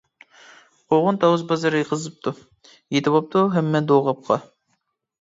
[0.93, 2.35] قوغۇن-تاۋۇز بازىرى قىزىپتۇ
[2.99, 4.45] يېتىۋاپتۇ ھەممە دوغاپقا.